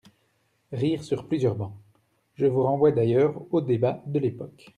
(Rires 0.71 1.03
sur 1.03 1.27
plusieurs 1.27 1.53
bancs) 1.53 1.75
Je 2.33 2.47
vous 2.47 2.63
renvoie 2.63 2.91
d’ailleurs 2.91 3.39
aux 3.53 3.61
débats 3.61 4.01
de 4.07 4.17
l’époque. 4.17 4.69